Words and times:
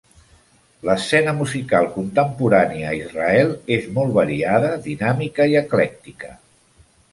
L'escena 0.87 1.33
musical 1.41 1.85
contemporània 1.97 2.89
a 2.93 2.95
Israel 3.01 3.53
és 3.77 3.87
molt 3.99 4.17
variada, 4.19 4.75
dinàmica 4.89 5.49
i 5.55 5.57
eclèctica. 5.65 6.35